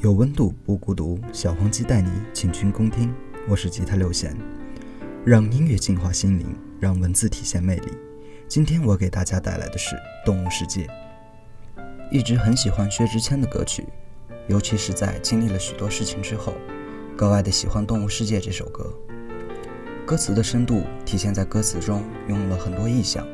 [0.00, 3.12] 有温度不孤独，小黄鸡带你请君共听。
[3.48, 4.32] 我是吉他六弦，
[5.24, 7.88] 让音乐净化心灵，让文字体现魅力。
[8.46, 10.86] 今天我给大家带来的是《动物世界》。
[12.12, 13.88] 一直很喜欢薛之谦的歌曲，
[14.46, 16.54] 尤其是在经历了许多事情之后，
[17.16, 18.88] 格外的喜欢《动物世界》这首歌。
[20.06, 23.26] 歌词的深度体现在歌词中用了很多意象，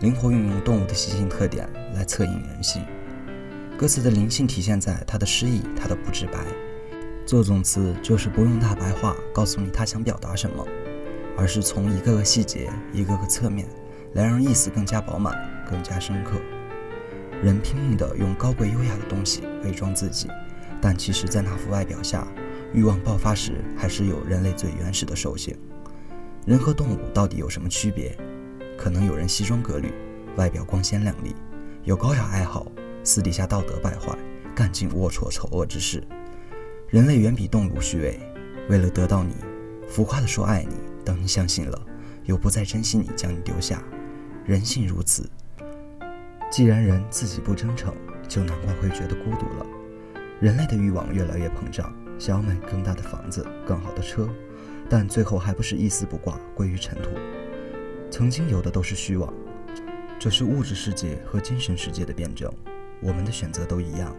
[0.00, 2.82] 灵活运用动物的习性特点来侧影人性。
[3.82, 6.38] 歌词的灵性体现在它的诗意，它的不直白。
[7.26, 10.64] 做总词就是不用大白话告诉你他想表达什么，
[11.36, 13.66] 而是从一个个细节、一个个侧面
[14.12, 15.34] 来让意思更加饱满、
[15.68, 16.40] 更加深刻。
[17.42, 20.28] 人拼命地用高贵优雅的东西伪装自己，
[20.80, 22.24] 但其实，在那副外表下，
[22.72, 25.58] 欲望爆发时，还是有人类最原始的兽性。
[26.46, 28.16] 人和动物到底有什么区别？
[28.78, 29.92] 可能有人西装革履，
[30.36, 31.34] 外表光鲜亮丽，
[31.82, 32.64] 有高雅爱好。
[33.04, 34.16] 私底下道德败坏，
[34.54, 36.02] 干尽龌龊丑恶之事。
[36.88, 38.20] 人类远比动物虚伪，
[38.68, 39.34] 为了得到你，
[39.88, 41.86] 浮夸的说爱你，等你相信了，
[42.24, 43.82] 又不再珍惜你，将你丢下。
[44.44, 45.28] 人性如此。
[46.50, 47.94] 既然人自己不真诚，
[48.28, 49.66] 就难怪会觉得孤独了。
[50.40, 54.28] 人类的欲望越来越膨胀，想要买更大的房子、更好的车，
[54.88, 57.10] 但最后还不是一丝不挂，归于尘土。
[58.10, 59.32] 曾经有的都是虚妄，
[60.18, 62.52] 这是物质世界和精神世界的辩证。
[63.02, 64.14] 我们的选择都一样，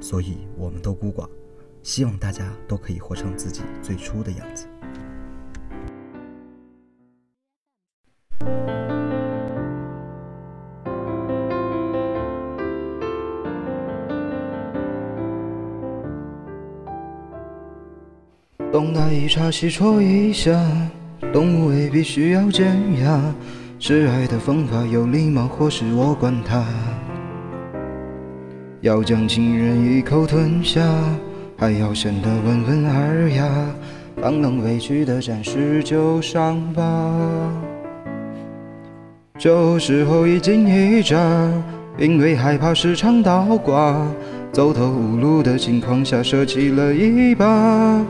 [0.00, 1.28] 所以我们都孤寡。
[1.82, 4.66] 希望大家都可以活成自己最初的样子。
[18.70, 20.60] 东打一茬，西戳一下，
[21.32, 23.34] 动物未必需要尖牙，
[23.78, 26.64] 示爱的方法有礼貌，或是我管他。
[28.80, 30.80] 要将情人一口吞下，
[31.56, 33.44] 还要显得温文尔雅，
[34.22, 37.52] 当能委屈的展示旧伤疤。
[39.36, 41.16] 这时候一惊一乍，
[41.98, 44.06] 因为害怕时常倒挂，
[44.52, 48.00] 走投无路的情况下舍弃了一把。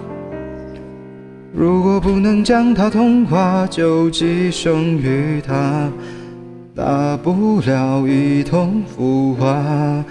[1.54, 5.90] 如果不能将它同化，就寄生于它，
[6.74, 10.04] 大不了一同腐化。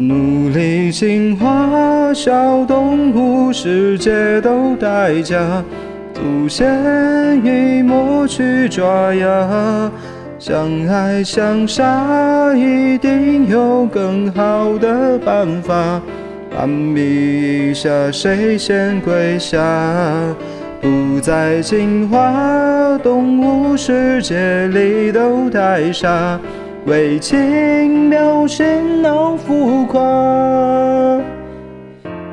[0.00, 5.62] 努力进化，小动物世界都代价。
[6.14, 9.90] 祖先已磨去爪牙，
[10.38, 16.00] 相爱相杀，一定有更好的办法。
[16.50, 19.60] 攀比一下，谁先跪下？
[20.80, 26.40] 不再进化，动物世界里都太傻。
[26.86, 30.00] 为情表现到浮夸，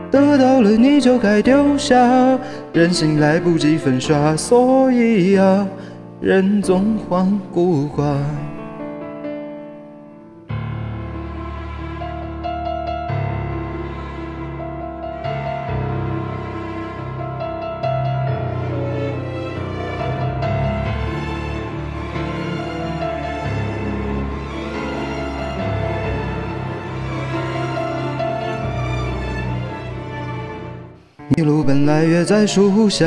[0.09, 2.39] 得到了你就该丢下，
[2.71, 5.67] 人心来不及粉刷，所以啊，
[6.21, 8.15] 人总患孤寡。
[31.35, 33.05] 一路本来约在树下，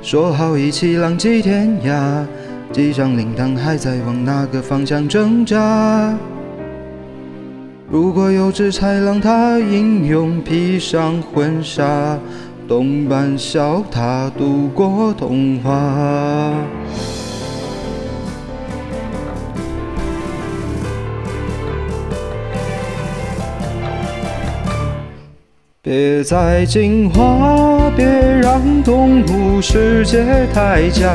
[0.00, 2.24] 说好一起浪迹天涯。
[2.72, 6.16] 机上铃铛还在往哪个方向挣扎？
[7.90, 12.18] 如果有只豺狼，它英勇披上婚纱，
[12.66, 16.54] 东伴小塔度过童话。
[25.82, 31.10] 别再进化，别让动物世界太假。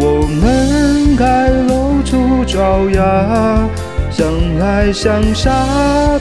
[0.00, 3.68] 我们该露出爪牙，
[4.10, 4.26] 相
[4.58, 5.52] 爱相杀，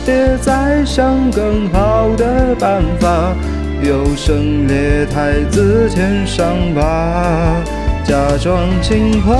[0.05, 3.33] 别再想更好的办法。
[3.81, 7.55] 优胜劣汰，自舔伤疤，
[8.03, 9.37] 假装进化，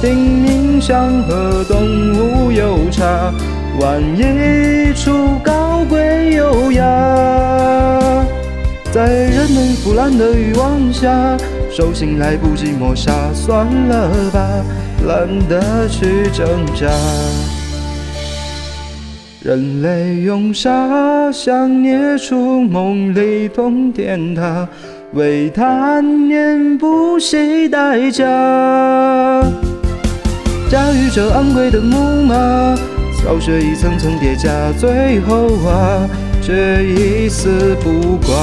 [0.00, 1.76] 拼命想和动
[2.14, 2.88] 物有
[3.78, 3.84] 差。
[3.84, 6.82] 万一出高贵优雅，
[8.90, 11.36] 在人们腐烂的欲望下，
[11.70, 14.40] 兽性来不及抹杀，算了吧，
[15.06, 16.88] 懒得去挣扎。
[19.42, 24.68] 人类用沙想捏出梦里通天塔，
[25.12, 28.26] 为贪念不惜代价，
[30.68, 32.76] 驾驭着昂贵的木马。
[33.28, 36.08] 巢穴一层层叠加，最后啊，
[36.40, 38.34] 却一丝不挂。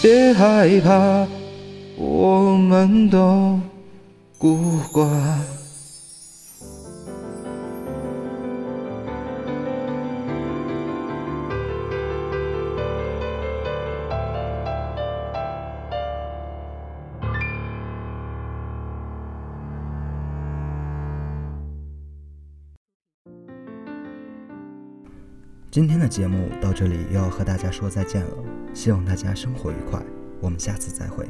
[0.00, 1.26] 别害怕，
[1.98, 3.60] 我们都
[4.38, 5.06] 孤寡。
[25.70, 28.30] 今天的节目到这里又要和大家说再见了，
[28.72, 30.02] 希望大家生活愉快，
[30.40, 31.28] 我们下次再会。